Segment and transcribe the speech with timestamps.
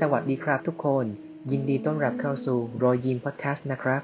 [0.00, 1.06] สวัสดีครับทุกคน
[1.50, 4.02] ยินดีต้อนรับเข้าสู่ Roy Jim Podcast นะครับ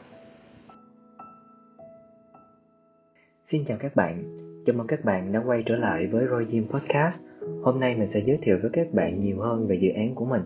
[3.51, 4.15] Xin chào các bạn,
[4.67, 7.23] chào mừng các bạn đã quay trở lại với Roy Jim Podcast.
[7.63, 10.25] Hôm nay mình sẽ giới thiệu với các bạn nhiều hơn về dự án của
[10.25, 10.43] mình.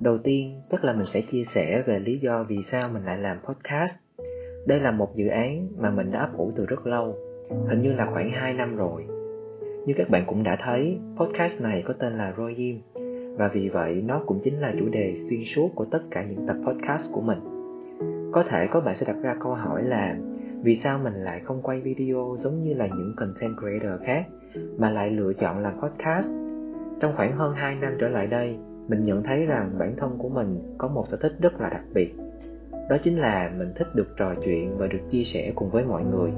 [0.00, 3.18] Đầu tiên, chắc là mình sẽ chia sẻ về lý do vì sao mình lại
[3.18, 3.98] làm podcast.
[4.66, 7.16] Đây là một dự án mà mình đã ấp ủ từ rất lâu,
[7.68, 9.06] hình như là khoảng 2 năm rồi.
[9.86, 12.78] Như các bạn cũng đã thấy, podcast này có tên là Roy Jim
[13.39, 16.47] và vì vậy, nó cũng chính là chủ đề xuyên suốt của tất cả những
[16.47, 17.39] tập podcast của mình.
[18.31, 20.17] Có thể có bạn sẽ đặt ra câu hỏi là,
[20.63, 24.25] vì sao mình lại không quay video giống như là những content creator khác,
[24.77, 26.33] mà lại lựa chọn làm podcast?
[26.99, 28.57] Trong khoảng hơn 2 năm trở lại đây,
[28.87, 31.83] mình nhận thấy rằng bản thân của mình có một sở thích rất là đặc
[31.93, 32.15] biệt.
[32.89, 36.03] Đó chính là mình thích được trò chuyện và được chia sẻ cùng với mọi
[36.03, 36.31] người.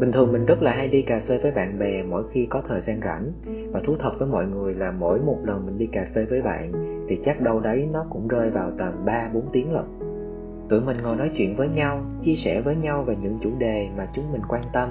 [0.00, 2.62] Bình thường mình rất là hay đi cà phê với bạn bè mỗi khi có
[2.68, 3.32] thời gian rảnh.
[3.72, 6.42] Và thú thật với mọi người là mỗi một lần mình đi cà phê với
[6.42, 6.72] bạn
[7.08, 9.84] Thì chắc đâu đấy nó cũng rơi vào tầm 3-4 tiếng lận.
[10.68, 13.88] Tụi mình ngồi nói chuyện với nhau, chia sẻ với nhau về những chủ đề
[13.96, 14.88] mà chúng mình quan tâm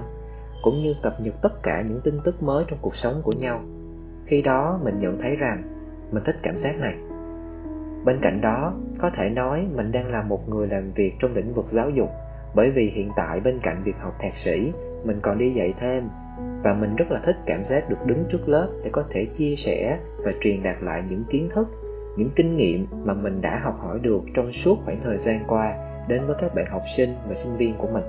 [0.63, 3.61] Cũng như cập nhật tất cả những tin tức mới trong cuộc sống của nhau.
[4.25, 5.63] Khi đó mình nhận thấy rằng
[6.11, 6.93] mình thích cảm giác này.
[8.05, 11.53] Bên cạnh đó, có thể nói mình đang là một người làm việc trong lĩnh
[11.53, 12.09] vực giáo dục
[12.55, 14.71] bởi vì hiện tại bên cạnh việc học thạc sĩ
[15.03, 16.09] mình còn đi dạy thêm.
[16.63, 19.55] Và mình rất là thích cảm giác được đứng trước lớp để có thể chia
[19.55, 21.67] sẻ và truyền đạt lại những kiến thức,
[22.17, 25.75] những kinh nghiệm mà mình đã học hỏi được trong suốt khoảng thời gian qua
[26.07, 28.03] đến với các bạn học sinh và sinh viên của mình.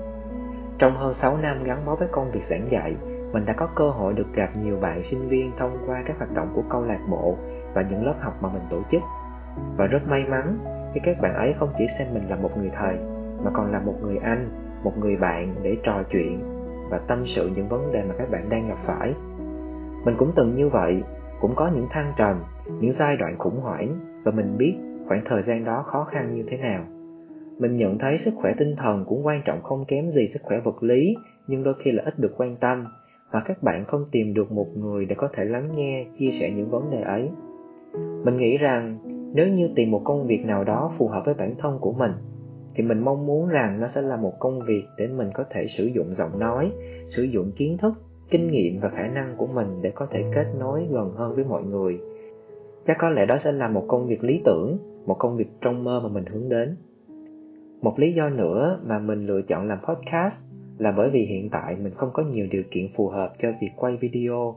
[0.77, 2.95] Trong hơn 6 năm gắn bó với công việc giảng dạy,
[3.31, 6.33] mình đã có cơ hội được gặp nhiều bạn sinh viên thông qua các hoạt
[6.33, 7.37] động của câu lạc bộ
[7.73, 9.01] và những lớp học mà mình tổ chức.
[9.77, 10.57] Và rất may mắn
[10.93, 12.95] khi các bạn ấy không chỉ xem mình là một người thầy,
[13.43, 14.49] mà còn là một người anh,
[14.83, 16.54] một người bạn để trò chuyện
[16.89, 19.13] và tâm sự những vấn đề mà các bạn đang gặp phải.
[20.05, 21.01] Mình cũng từng như vậy,
[21.41, 22.43] cũng có những thăng trầm,
[22.79, 24.75] những giai đoạn khủng hoảng và mình biết
[25.07, 26.83] khoảng thời gian đó khó khăn như thế nào.
[27.59, 30.59] Mình nhận thấy sức khỏe tinh thần cũng quan trọng không kém gì sức khỏe
[30.63, 31.15] vật lý,
[31.47, 32.85] nhưng đôi khi là ít được quan tâm
[33.31, 36.51] và các bạn không tìm được một người để có thể lắng nghe, chia sẻ
[36.51, 37.29] những vấn đề ấy.
[38.23, 38.97] Mình nghĩ rằng
[39.33, 42.11] nếu như tìm một công việc nào đó phù hợp với bản thân của mình
[42.75, 45.65] thì mình mong muốn rằng nó sẽ là một công việc để mình có thể
[45.67, 46.71] sử dụng giọng nói,
[47.07, 47.93] sử dụng kiến thức,
[48.29, 51.43] kinh nghiệm và khả năng của mình để có thể kết nối gần hơn với
[51.43, 51.99] mọi người.
[52.87, 55.83] Chắc có lẽ đó sẽ là một công việc lý tưởng, một công việc trong
[55.83, 56.75] mơ mà mình hướng đến.
[57.81, 60.43] Một lý do nữa mà mình lựa chọn làm podcast
[60.77, 63.69] là bởi vì hiện tại mình không có nhiều điều kiện phù hợp cho việc
[63.75, 64.55] quay video.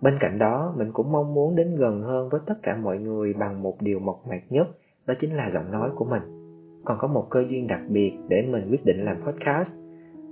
[0.00, 3.32] Bên cạnh đó, mình cũng mong muốn đến gần hơn với tất cả mọi người
[3.32, 4.68] bằng một điều mộc mạc nhất,
[5.06, 6.39] đó chính là giọng nói của mình
[6.84, 9.74] còn có một cơ duyên đặc biệt để mình quyết định làm podcast.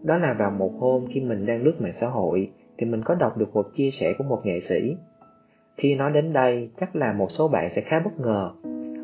[0.02, 3.14] Đó là vào một hôm khi mình đang lướt mạng xã hội, thì mình có
[3.14, 4.96] đọc được một chia sẻ của một nghệ sĩ.
[5.76, 8.50] Khi nói đến đây, chắc là một số bạn sẽ khá bất ngờ,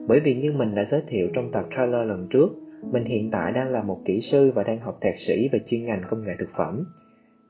[0.09, 2.49] bởi vì như mình đã giới thiệu trong tập trailer lần trước,
[2.93, 5.85] mình hiện tại đang là một kỹ sư và đang học thạc sĩ về chuyên
[5.87, 6.85] ngành công nghệ thực phẩm.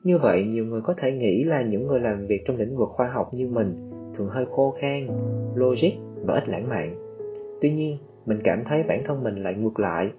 [0.03, 2.89] Như vậy, nhiều người có thể nghĩ là những người làm việc trong lĩnh vực
[2.89, 5.07] khoa học như mình thường hơi khô khan,
[5.55, 5.91] logic
[6.25, 6.95] và ít lãng mạn.
[7.61, 10.11] Tuy nhiên mình cảm thấy bản thân mình lại ngược lại.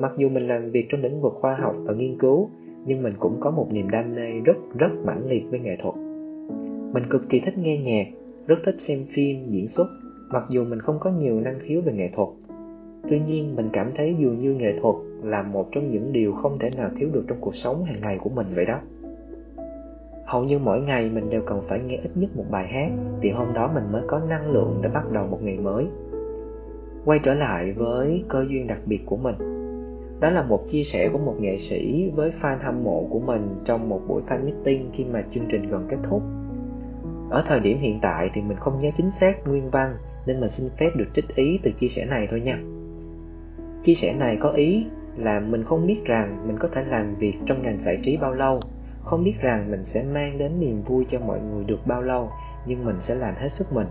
[0.00, 2.50] Mặc dù mình làm việc trong lĩnh vực khoa học và nghiên cứu,
[2.86, 5.94] nhưng mình cũng có một niềm đam mê rất rất mãnh liệt với nghệ thuật.
[6.92, 8.06] Mình cực kỳ thích nghe nhạc,
[8.46, 9.86] rất thích xem phim, diễn xuất,
[10.32, 12.28] mặc dù mình không có nhiều năng khiếu về nghệ thuật.
[13.10, 16.58] Tuy nhiên, mình cảm thấy dường như nghệ thuật là một trong những điều không
[16.58, 18.80] thể nào thiếu được trong cuộc sống hàng ngày của mình vậy đó.
[20.26, 22.90] Hầu như mỗi ngày mình đều cần phải nghe ít nhất một bài hát,
[23.20, 25.86] thì hôm đó mình mới có năng lượng để bắt đầu một ngày mới
[27.04, 29.34] quay trở lại với cơ duyên đặc biệt của mình.
[30.20, 33.48] Đó là một chia sẻ của một nghệ sĩ với fan hâm mộ của mình
[33.64, 36.22] trong một buổi fan meeting khi mà chương trình gần kết thúc.
[37.30, 39.96] Ở thời điểm hiện tại thì mình không nhớ chính xác nguyên văn,
[40.26, 42.58] nên mình xin phép được trích ý từ chia sẻ này thôi nha.
[43.84, 44.86] Chia sẻ này có ý
[45.16, 48.34] là mình không biết rằng mình có thể làm việc trong ngành giải trí bao
[48.34, 48.60] lâu,
[49.04, 52.30] không biết rằng mình sẽ mang đến niềm vui cho mọi người được bao lâu,
[52.66, 53.86] nhưng mình sẽ làm hết sức mình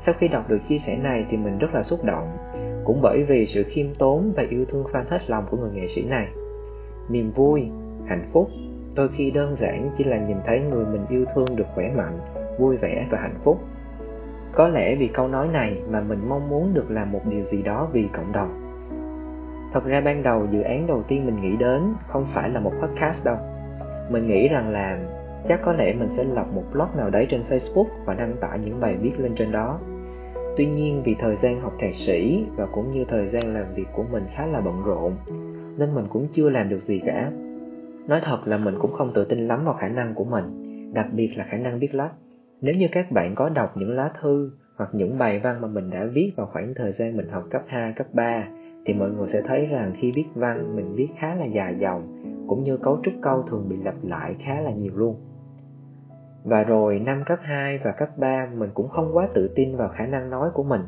[0.00, 2.36] sau khi đọc được chia sẻ này thì mình rất là xúc động.
[2.84, 5.86] Cũng bởi vì sự khiêm tốn và yêu thương fan hết lòng của người nghệ
[5.86, 6.28] sĩ này.
[7.08, 7.68] Niềm vui,
[8.06, 8.50] hạnh phúc,
[8.94, 12.18] đôi khi đơn giản chỉ là nhìn thấy người mình yêu thương được khỏe mạnh,
[12.58, 13.60] vui vẻ và hạnh phúc.
[14.52, 17.62] Có lẽ vì câu nói này mà mình mong muốn được làm một điều gì
[17.62, 18.60] đó vì cộng đồng.
[19.72, 22.72] Thật ra ban đầu dự án đầu tiên mình nghĩ đến không phải là một
[22.82, 23.36] podcast đâu.
[24.10, 24.98] Mình nghĩ rằng là
[25.48, 28.58] chắc có lẽ mình sẽ lập một blog nào đấy trên facebook và đăng tải
[28.58, 29.80] những bài viết lên trên đó.
[30.56, 33.86] Tuy nhiên vì thời gian học thạc sĩ và cũng như thời gian làm việc
[33.92, 35.12] của mình khá là bận rộn
[35.78, 37.30] nên mình cũng chưa làm được gì cả.
[38.06, 40.64] Nói thật là mình cũng không tự tin lắm vào khả năng của mình
[40.94, 42.12] đặc biệt là khả năng viết lách.
[42.60, 45.90] Nếu như các bạn có đọc những lá thư hoặc những bài văn mà mình
[45.90, 48.48] đã viết vào khoảng thời gian mình học cấp 2, cấp 3
[48.86, 52.20] thì mọi người sẽ thấy rằng khi viết văn mình viết khá là dài dòng
[52.48, 55.16] cũng như cấu trúc câu thường bị lặp lại khá là nhiều luôn.
[56.44, 59.88] Và rồi năm cấp 2 và cấp 3 mình cũng không quá tự tin vào
[59.88, 60.80] khả năng nói của mình.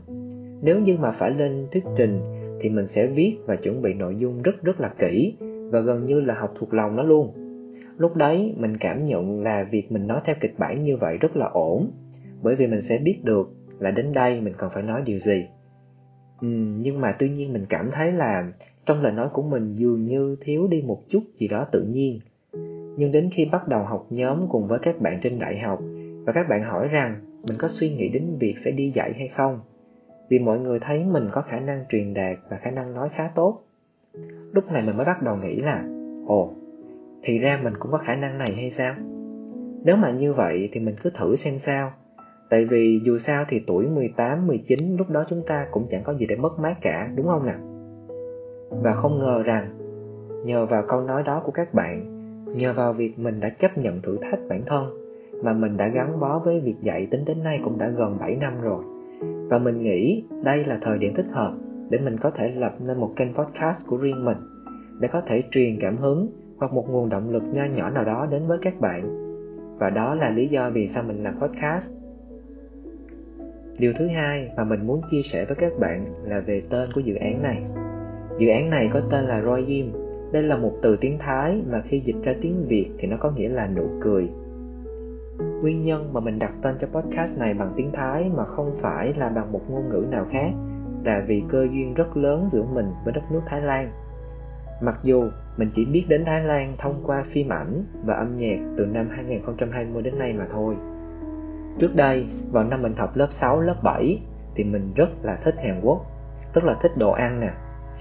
[0.62, 2.20] Nếu như mà phải lên thuyết trình
[2.60, 5.36] thì mình sẽ viết và chuẩn bị nội dung rất rất là kỹ
[5.72, 7.32] và gần như là học thuộc lòng nó luôn.
[7.98, 11.36] Lúc đấy mình cảm nhận là việc mình nói theo kịch bản như vậy rất
[11.36, 11.90] là ổn
[12.42, 15.46] bởi vì mình sẽ biết được là đến đây mình cần phải nói điều gì.
[16.40, 16.48] Ừ,
[16.78, 18.52] nhưng mà tuy nhiên mình cảm thấy là
[18.86, 22.20] trong lời nói của mình dường như thiếu đi một chút gì đó tự nhiên
[22.96, 25.78] nhưng đến khi bắt đầu học nhóm cùng với các bạn trên đại học
[26.26, 27.16] và các bạn hỏi rằng
[27.48, 29.60] mình có suy nghĩ đến việc sẽ đi dạy hay không
[30.28, 33.30] vì mọi người thấy mình có khả năng truyền đạt và khả năng nói khá
[33.34, 33.62] tốt.
[34.52, 35.84] Lúc này mình mới bắt đầu nghĩ là
[36.26, 36.52] ồ
[37.22, 38.94] thì ra mình cũng có khả năng này hay sao?
[39.84, 41.92] Nếu mà như vậy thì mình cứ thử xem sao.
[42.50, 46.14] Tại vì dù sao thì tuổi 18, 19 lúc đó chúng ta cũng chẳng có
[46.14, 47.58] gì để mất mát cả đúng không nào?
[48.70, 49.78] Và không ngờ rằng
[50.44, 52.15] nhờ vào câu nói đó của các bạn
[52.54, 54.84] nhờ vào việc mình đã chấp nhận thử thách bản thân,
[55.42, 58.36] mà mình đã gắn bó với việc dạy tính đến nay cũng đã gần 7
[58.36, 58.84] năm rồi.
[59.48, 61.54] Và mình nghĩ đây là thời điểm thích hợp
[61.90, 64.38] để mình có thể lập nên một kênh podcast của riêng mình,
[65.00, 66.28] để có thể truyền cảm hứng
[66.58, 69.26] hoặc một nguồn động lực nho nhỏ nào đó đến với các bạn.
[69.78, 71.92] Và đó là lý do vì sao mình làm podcast.
[73.78, 77.00] Điều thứ hai mà mình muốn chia sẻ với các bạn là về tên của
[77.00, 77.62] dự án này.
[78.38, 80.05] Dự án này có tên là Roy Jim.
[80.32, 83.30] Đây là một từ tiếng Thái mà khi dịch ra tiếng Việt thì nó có
[83.30, 84.28] nghĩa là nụ cười.
[85.62, 89.14] Nguyên nhân mà mình đặt tên cho podcast này bằng tiếng Thái mà không phải
[89.16, 90.50] là bằng một ngôn ngữ nào khác
[91.04, 93.90] là vì cơ duyên rất lớn giữa mình với đất nước Thái Lan.
[94.80, 95.24] Mặc dù
[95.56, 99.08] mình chỉ biết đến Thái Lan thông qua phim ảnh và âm nhạc từ năm
[99.10, 100.74] 2020 đến nay mà thôi.
[101.78, 104.20] Trước đây, vào năm mình học lớp 6, lớp 7
[104.54, 106.06] thì mình rất là thích Hàn Quốc,
[106.54, 107.50] rất là thích đồ ăn nè,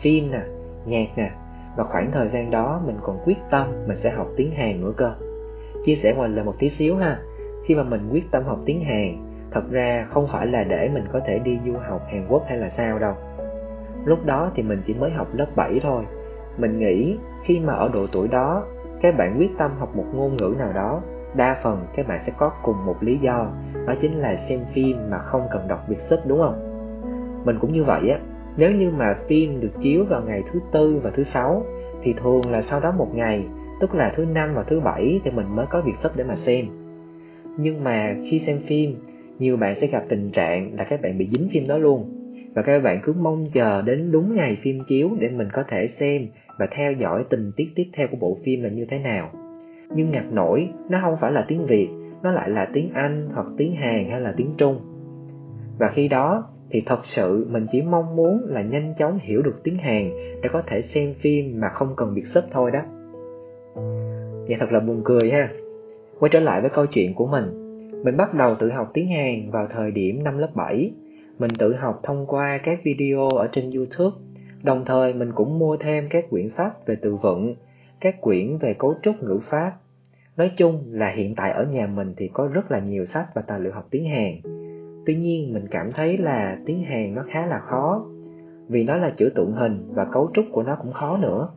[0.01, 0.41] phim nè
[0.85, 1.31] nhạc nè
[1.75, 4.93] và khoảng thời gian đó, mình còn quyết tâm mình sẽ học tiếng hàn nữa
[4.97, 5.13] cơ.
[5.85, 7.19] Chia sẻ ngoài lời một tí xíu ha.
[7.65, 9.17] Khi mà mình quyết tâm học tiếng hàn,
[9.51, 12.57] thật ra không phải là để mình có thể đi du học hàn quốc hay
[12.57, 13.13] là sao đâu.
[14.05, 16.03] Lúc đó thì mình chỉ mới học lớp 7 thôi.
[16.57, 18.63] Mình nghĩ khi mà ở độ tuổi đó
[19.01, 21.01] các bạn quyết tâm học một ngôn ngữ nào đó,
[21.35, 23.47] đa phần các bạn sẽ có cùng một lý do,
[23.87, 26.71] đó chính là xem phim mà không cần đọc việc sub, đúng không?
[27.45, 28.19] Mình cũng như vậy á
[28.57, 31.63] nếu như mà phim được chiếu vào ngày thứ tư và thứ sáu
[32.03, 33.45] thì thường là sau đó một ngày,
[33.81, 36.35] tức là thứ năm và thứ bảy thì mình mới có việc sắp để mà
[36.35, 36.65] xem.
[37.57, 38.95] Nhưng mà khi xem phim,
[39.39, 42.11] nhiều bạn sẽ gặp tình trạng là các bạn bị dính phim đó luôn
[42.55, 45.87] và các bạn cứ mong chờ đến đúng ngày phim chiếu để mình có thể
[45.87, 46.27] xem
[46.59, 49.29] và theo dõi tình tiết tiếp theo của bộ phim là như thế nào.
[49.95, 51.87] Nhưng ngặt nổi, nó không phải là tiếng Việt,
[52.23, 54.79] nó lại là tiếng Anh hoặc tiếng Hàn hay là tiếng Trung.
[55.79, 59.63] Và khi đó thì thật sự mình chỉ mong muốn là nhanh chóng hiểu được
[59.63, 60.11] tiếng Hàn
[60.41, 62.79] để có thể xem phim mà không cần việc sub thôi đó.
[64.47, 65.49] Vậy thật là buồn cười ha.
[66.19, 67.45] Quay trở lại với câu chuyện của mình.
[68.03, 70.91] Mình bắt đầu tự học tiếng Hàn vào thời điểm năm lớp 7.
[71.39, 74.17] Mình tự học thông qua các video ở trên YouTube.
[74.63, 77.55] Đồng thời mình cũng mua thêm các quyển sách về từ vựng,
[77.99, 79.71] các quyển về cấu trúc ngữ pháp.
[80.37, 83.41] Nói chung là hiện tại ở nhà mình thì có rất là nhiều sách và
[83.41, 84.55] tài liệu học tiếng Hàn
[85.05, 88.05] tuy nhiên, mình cảm thấy là tiếng hàn nó khá là khó,
[88.67, 91.49] vì nó là chữ tượng hình và cấu trúc của nó cũng khó nữa.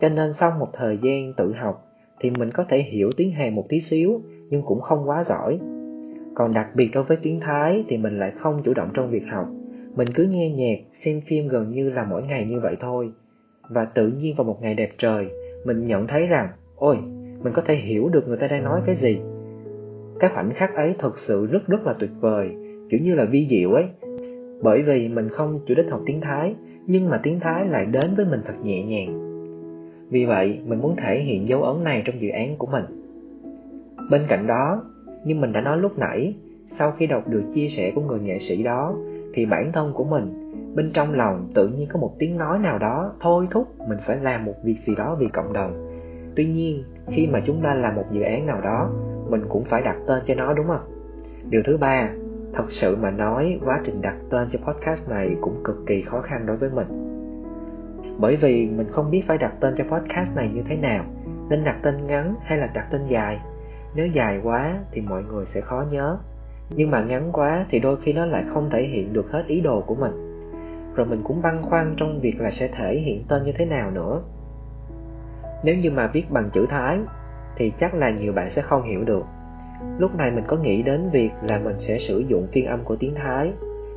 [0.00, 1.86] Cho nên sau một thời gian tự học
[2.20, 5.58] thì mình có thể hiểu tiếng hàn một tí xíu, nhưng cũng không quá giỏi.
[6.34, 9.22] Còn đặc biệt đối với tiếng thái thì mình lại không chủ động trong việc
[9.32, 9.48] học.
[9.96, 13.12] Mình cứ nghe nhạc, xem phim gần như là mỗi ngày như vậy thôi.
[13.68, 15.26] Và tự nhiên vào một ngày đẹp trời,
[15.64, 16.98] mình nhận thấy rằng, ôi,
[17.42, 19.20] mình có thể hiểu được người ta đang nói cái gì.
[20.20, 22.50] Cái khoảnh khắc ấy thật sự rất rất là tuyệt vời
[22.90, 23.84] kiểu như là vi diệu ấy.
[24.62, 26.54] Bởi vì mình không chủ đích học tiếng thái,
[26.86, 29.26] nhưng mà tiếng thái lại đến với mình thật nhẹ nhàng.
[30.10, 32.84] Vì vậy, mình muốn thể hiện dấu ấn này trong dự án của mình.
[34.10, 34.82] Bên cạnh đó,
[35.24, 36.34] như mình đã nói lúc nãy,
[36.66, 38.94] sau khi đọc được chia sẻ của người nghệ sĩ đó,
[39.34, 42.78] thì bản thân của mình, bên trong lòng tự nhiên có một tiếng nói nào
[42.78, 45.86] đó, thôi thúc, mình phải làm một việc gì đó vì cộng đồng.
[46.36, 48.90] Tuy nhiên, khi mà chúng ta làm một dự án nào đó,
[49.30, 50.80] mình cũng phải đặt tên cho nó, đúng không?
[51.50, 52.10] Điều thứ ba
[52.54, 56.20] thật sự mà nói, quá trình đặt tên cho podcast này cũng cực kỳ khó
[56.20, 56.86] khăn đối với mình.
[58.18, 61.04] Bởi vì mình không biết phải đặt tên cho podcast này như thế nào,
[61.48, 63.40] nên đặt tên ngắn hay là đặt tên dài.
[63.94, 66.18] Nếu dài quá thì mọi người sẽ khó nhớ,
[66.70, 69.60] nhưng mà ngắn quá thì đôi khi nó lại không thể hiện được hết ý
[69.60, 70.12] đồ của mình.
[70.94, 73.90] Rồi mình cũng băn khoăn trong việc là sẽ thể hiện tên như thế nào
[73.90, 74.22] nữa.
[75.64, 76.98] Nếu như mà viết bằng chữ thái,
[77.56, 79.24] thì chắc là nhiều bạn sẽ không hiểu được
[79.98, 82.96] lúc này mình có nghĩ đến việc là mình sẽ sử dụng phiên âm của
[82.96, 83.52] tiếng thái.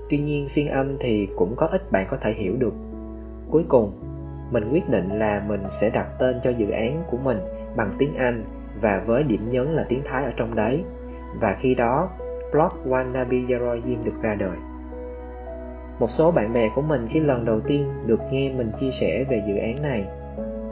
[0.10, 2.74] Tuy nhiên phiên âm thì cũng có ít bạn có thể hiểu được.
[3.50, 3.92] Cuối cùng,
[4.52, 7.38] mình quyết định là mình sẽ đặt tên cho dự án của mình
[7.76, 8.44] bằng tiếng anh
[8.82, 10.84] và với điểm nhấn là tiếng thái ở trong đấy.
[11.40, 12.10] Và khi đó
[12.52, 14.58] blog wannabe Yeroyim được ra đời.
[16.00, 19.26] Một số bạn bè của mình khi lần đầu tiên được nghe mình chia sẻ
[19.30, 20.06] về dự án này.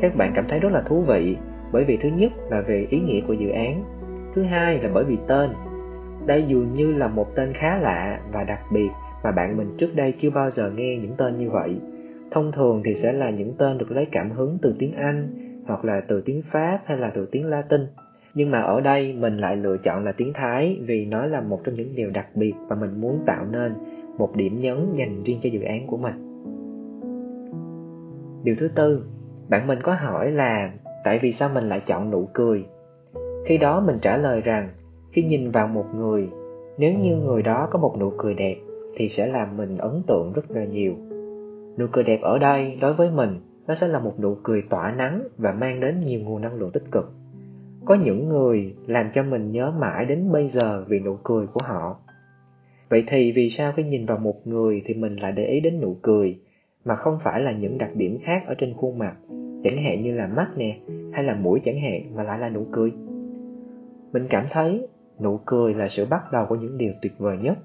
[0.01, 1.37] Các bạn cảm thấy rất là thú vị
[1.71, 3.83] bởi vì thứ nhất là về ý nghĩa của dự án
[4.35, 5.49] thứ hai là bởi vì tên.
[6.25, 8.89] Đây dường như là một tên khá lạ và đặc biệt
[9.23, 11.79] mà bạn mình trước đây chưa bao giờ nghe những tên như vậy.
[12.31, 15.27] Thông thường thì sẽ là những tên được lấy cảm hứng từ tiếng anh,
[15.67, 17.81] hoặc là từ tiếng pháp hay là từ tiếng latin.
[18.33, 21.61] Nhưng mà ở đây mình lại lựa chọn là tiếng thái vì nó là một
[21.63, 23.73] trong những điều đặc biệt và mình muốn tạo nên
[24.17, 26.15] một điểm nhấn dành riêng cho dự án của mình.
[28.43, 29.05] Điều thứ tư,
[29.49, 30.71] bạn mình có hỏi là,
[31.03, 32.65] tại vì sao mình lại chọn nụ cười?
[33.45, 34.69] Khi đó mình trả lời rằng,
[35.11, 36.29] khi nhìn vào một người,
[36.77, 38.55] nếu như người đó có một nụ cười đẹp,
[38.95, 40.93] thì sẽ làm mình ấn tượng rất là nhiều.
[41.77, 44.91] Nụ cười đẹp ở đây đối với mình, nó sẽ là một nụ cười tỏa
[44.91, 47.11] nắng và mang đến nhiều nguồn năng lượng tích cực.
[47.85, 51.61] Có những người làm cho mình nhớ mãi đến bây giờ vì nụ cười của
[51.63, 51.97] họ.
[52.89, 55.81] Vậy thì vì sao khi nhìn vào một người thì mình lại để ý đến
[55.81, 56.39] nụ cười,
[56.85, 59.15] mà không phải là những đặc điểm khác ở trên khuôn mặt,
[59.63, 60.77] chẳng hạn như là mắt nè,
[61.11, 62.91] hay là mũi chẳng hạn mà lại là nụ cười?
[64.13, 64.87] Mình cảm thấy
[65.19, 67.57] nụ cười là sự bắt đầu của những điều tuyệt vời nhất.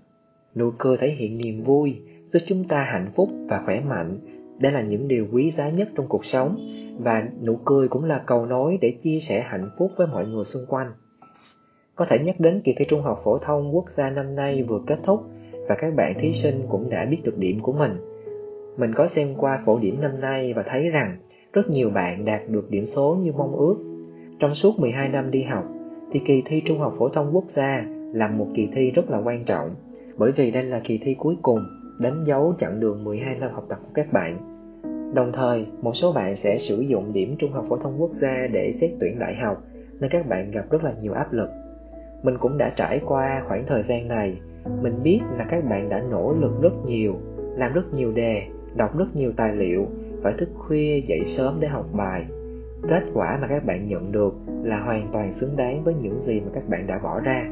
[0.54, 1.96] Nụ cười thể hiện niềm vui,
[2.32, 4.18] giúp chúng ta hạnh phúc và khỏe mạnh.
[4.58, 6.56] Đây là những điều quý giá nhất trong cuộc sống
[6.98, 10.44] và nụ cười cũng là cầu nối để chia sẻ hạnh phúc với mọi người
[10.44, 10.92] xung quanh.
[11.94, 14.80] Có thể nhắc đến kỳ thi trung học phổ thông quốc gia năm nay vừa
[14.86, 15.20] kết thúc
[15.68, 17.96] và các bạn thí sinh cũng đã biết được điểm của mình.
[18.76, 21.16] Mình có xem qua phổ điểm năm nay và thấy rằng
[21.52, 23.76] rất nhiều bạn đạt được điểm số như mong ước.
[24.38, 25.64] Trong suốt 12 năm đi học
[26.12, 29.18] thì kỳ thi trung học phổ thông quốc gia là một kỳ thi rất là
[29.18, 29.70] quan trọng
[30.16, 31.58] bởi vì đây là kỳ thi cuối cùng
[31.98, 34.38] đánh dấu chặng đường 12 năm học tập của các bạn.
[35.14, 38.46] Đồng thời, một số bạn sẽ sử dụng điểm trung học phổ thông quốc gia
[38.46, 39.62] để xét tuyển đại học,
[40.00, 41.48] nên các bạn gặp rất là nhiều áp lực.
[42.22, 44.38] Mình cũng đã trải qua khoảng thời gian này,
[44.82, 47.16] mình biết là các bạn đã nỗ lực rất nhiều,
[47.56, 48.42] làm rất nhiều đề,
[48.76, 49.86] đọc rất nhiều tài liệu,
[50.22, 52.26] phải thức khuya dậy sớm để học bài.
[52.88, 56.40] Kết quả mà các bạn nhận được là hoàn toàn xứng đáng với những gì
[56.40, 57.46] mà các bạn đã bỏ ra.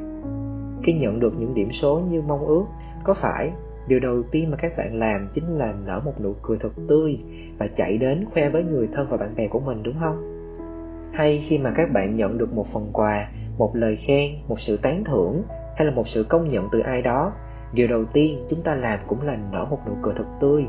[0.82, 2.64] Khi nhận được những điểm số như mong ước,
[3.04, 3.52] có phải
[3.88, 7.18] điều đầu tiên mà các bạn làm chính là nở một nụ cười thật tươi
[7.58, 10.30] và chạy đến khoe với người thân và bạn bè của mình đúng không
[11.12, 14.76] hay khi mà các bạn nhận được một phần quà một lời khen một sự
[14.76, 15.42] tán thưởng
[15.76, 17.32] hay là một sự công nhận từ ai đó
[17.72, 20.64] điều đầu tiên chúng ta làm cũng là nở một nụ cười thật tươi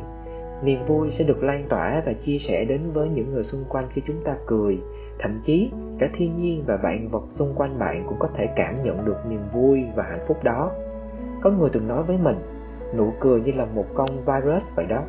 [0.64, 3.88] niềm vui sẽ được lan tỏa và chia sẻ đến với những người xung quanh
[3.94, 4.80] khi chúng ta cười.
[5.20, 8.76] Thậm chí, cả thiên nhiên và vạn vật xung quanh bạn cũng có thể cảm
[8.84, 10.72] nhận được niềm vui và hạnh phúc đó.
[11.42, 12.38] Có người từng nói với mình,
[12.98, 15.04] nụ cười như là một con virus vậy đó.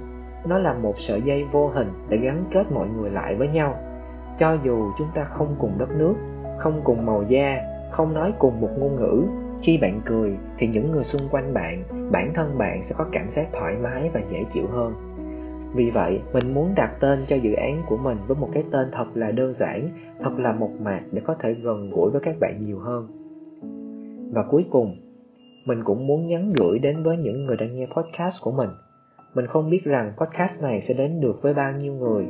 [0.47, 3.77] Nó là một sợi dây vô hình để gắn kết mọi người lại với nhau.
[4.39, 6.15] Cho dù chúng ta không cùng đất nước,
[6.59, 7.61] không cùng màu da,
[7.91, 9.23] không nói cùng một ngôn ngữ,
[9.63, 13.29] khi bạn cười thì những người xung quanh bạn, bản thân bạn sẽ có cảm
[13.29, 15.06] giác thoải mái và dễ chịu hơn
[15.77, 18.89] vì vậy, mình muốn đặt tên cho dự án của mình với một cái tên
[18.93, 19.89] thật là đơn giản,
[20.21, 23.07] thật là mộc mạc để có thể gần gũi với các bạn nhiều hơn.
[24.33, 24.97] Và cuối cùng,
[25.67, 28.71] mình cũng muốn nhắn gửi đến với những người đang nghe podcast của mình.
[29.35, 32.27] Mình không biết rằng podcast này sẽ đến được với bao nhiêu người,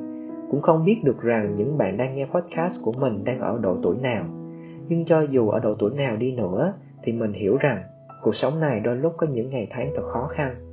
[0.50, 3.76] cũng không biết được rằng những bạn đang nghe podcast của mình đang ở độ
[3.82, 4.24] tuổi nào.
[4.88, 6.72] Nhưng cho dù ở độ tuổi nào đi nữa,
[7.02, 7.82] thì mình hiểu rằng
[8.22, 10.65] cuộc sống này đôi lúc có những ngày tháng thật khó khăn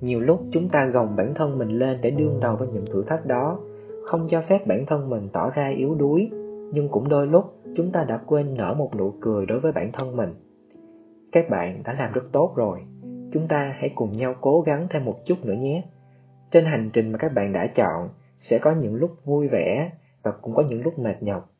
[0.00, 3.04] nhiều lúc chúng ta gồng bản thân mình lên để đương đầu với những thử
[3.04, 3.58] thách đó.
[4.04, 6.30] Không cho phép bản thân mình tỏ ra yếu đuối,
[6.72, 7.44] nhưng cũng đôi lúc
[7.76, 10.34] chúng ta đã quên nở một nụ cười đối với bản thân mình.
[11.32, 12.78] Các bạn đã làm rất tốt rồi.
[13.32, 15.84] Chúng ta hãy cùng nhau cố gắng thêm một chút nữa nhé.
[16.50, 18.08] Trên hành trình mà các bạn đã chọn,
[18.40, 19.90] sẽ có những lúc vui vẻ
[20.22, 21.50] và cũng có những lúc mệt nhọc.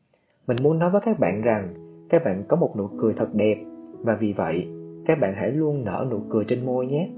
[0.47, 1.75] Mình muốn nói với các bạn rằng,
[2.09, 3.56] các bạn có một nụ cười thật đẹp
[3.99, 4.66] và vì vậy,
[5.06, 7.11] các bạn hãy luôn nở nụ cười trên môi nhé.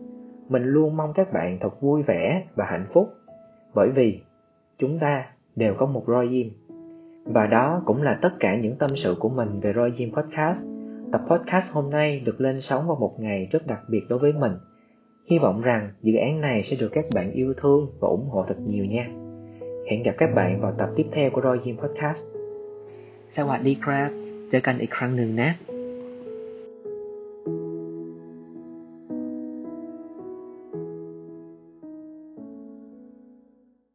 [0.51, 3.13] mình luôn mong các bạn thật vui vẻ và hạnh phúc
[3.73, 4.21] bởi vì
[4.77, 6.47] chúng ta đều có một roi diêm
[7.23, 10.67] và đó cũng là tất cả những tâm sự của mình về roi diêm podcast
[11.11, 14.33] Tập podcast hôm nay được lên sóng vào một ngày rất đặc biệt đối với
[14.33, 14.51] mình.
[15.29, 18.45] Hy vọng rằng dự án này sẽ được các bạn yêu thương và ủng hộ
[18.47, 19.07] thật nhiều nha.
[19.91, 22.23] Hẹn gặp các bạn vào tập tiếp theo của Roy Jim Podcast.
[23.37, 24.09] สวัสดีครับ
[24.49, 25.70] เจอกันอีกครั้งหนึ่งนะ